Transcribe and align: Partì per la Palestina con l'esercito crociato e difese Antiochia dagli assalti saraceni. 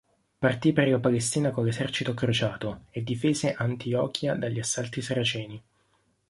Partì 0.39 0.73
per 0.73 0.87
la 0.89 0.97
Palestina 0.97 1.51
con 1.51 1.63
l'esercito 1.63 2.15
crociato 2.15 2.85
e 2.89 3.03
difese 3.03 3.53
Antiochia 3.53 4.33
dagli 4.33 4.57
assalti 4.57 4.99
saraceni. 4.99 5.63